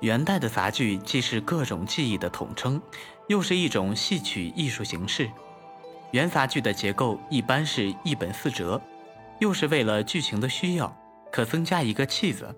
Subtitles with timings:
[0.00, 2.80] 元代的杂剧既是各种技艺的统称，
[3.28, 5.30] 又是一种戏曲艺术形式。
[6.12, 8.80] 元杂剧的结构一般是一本四折，
[9.40, 10.94] 又是为了剧情的需要，
[11.32, 12.54] 可增加一个契子。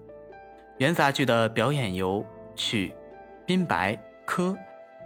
[0.79, 2.24] 元杂剧的表演有
[2.54, 2.93] 曲、
[3.46, 4.57] 宾白、科，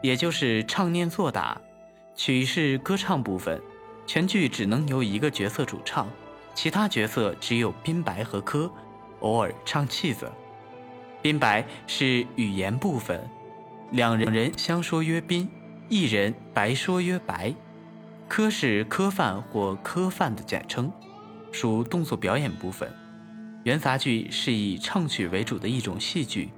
[0.02, 1.60] 也就是唱念做打。
[2.14, 3.60] 曲是歌唱部分，
[4.06, 6.08] 全剧只能由一个角色主唱，
[6.54, 8.70] 其他角色只有宾白和科，
[9.20, 10.30] 偶尔唱契子。
[11.22, 13.24] 宾白是语言部分，
[13.92, 15.48] 两人相说曰宾，
[15.88, 17.54] 一人白说曰白。
[18.26, 20.90] 科是科范或科范的简称，
[21.52, 22.92] 属动作表演部分。
[23.62, 26.50] 元杂剧是以唱曲为主的一种戏剧，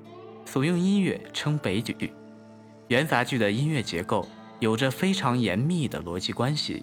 [0.47, 2.15] 所用音乐称北曲。
[2.89, 4.27] 元杂剧的音乐结构
[4.61, 6.83] 有着非常严密的逻辑关系，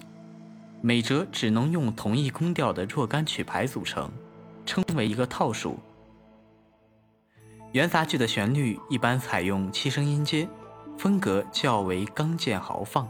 [0.81, 4.11] 每折只能用同一宫调的若干曲牌组成，
[4.67, 5.79] 称为一个套数。
[7.73, 10.45] 元杂剧的旋律一般采用七声音阶，
[10.97, 13.07] 风格较为刚健豪放。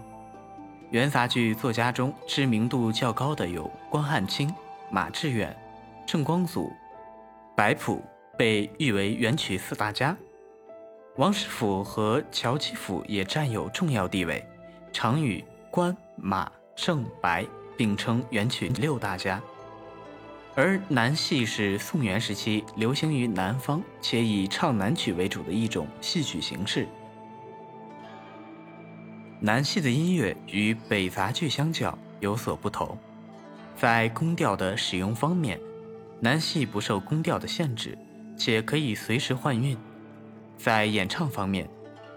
[0.92, 4.54] 元杂剧作家中知名度较高的有关汉卿、
[4.92, 5.56] 马致远、
[6.06, 6.72] 郑光祖、
[7.56, 8.04] 白朴，
[8.38, 10.16] 被誉为元曲四大家。
[11.16, 14.46] 王实甫和乔其甫也占有重要地位，
[14.94, 17.44] 常与关、马、郑、白
[17.76, 19.42] 并称元曲六大家。
[20.54, 26.88] 而南戏是宋元时期流行于南方且以唱南曲为主的一种戏曲形式。
[29.40, 32.98] 南戏的音乐与北杂剧相较有所不同，
[33.78, 35.60] 在宫调的使用方面，
[36.20, 37.98] 南戏不受宫调的限制，
[38.38, 39.76] 且可以随时换韵；
[40.58, 41.68] 在演唱方面，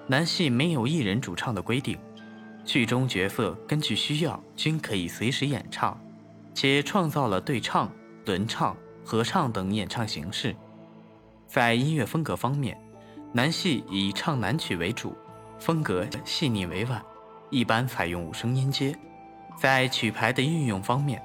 [0.08, 1.96] 南戏没有一人主唱的规定，
[2.64, 5.98] 剧中角色根据需要均可以随时演唱，
[6.52, 7.88] 且创造了对唱。
[8.26, 10.56] 轮唱、合唱等演唱形式，
[11.46, 12.78] 在音乐风格方面，
[13.32, 15.16] 南戏以唱南曲为主，
[15.58, 17.04] 风格细腻委婉，
[17.50, 18.96] 一般采用五声音阶。
[19.56, 21.22] 在曲牌的运用方面，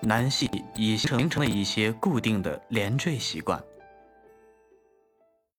[0.00, 3.62] 南戏已形成了一些固定的连缀习惯。